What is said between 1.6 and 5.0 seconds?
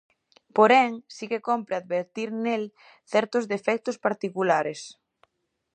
advertir nel certos defectos particulares.